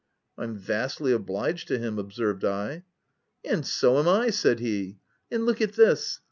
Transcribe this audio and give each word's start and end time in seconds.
"I'm 0.35 0.57
vastly 0.57 1.11
obliged 1.11 1.67
to 1.67 1.77
him," 1.77 1.99
observed 1.99 2.43
I." 2.43 2.81
And 3.45 3.63
so 3.63 3.99
am 3.99 4.07
I," 4.07 4.31
said 4.31 4.59
he." 4.59 4.97
And 5.31 5.45
look 5.45 5.61
at 5.61 5.73
this. 5.73 6.19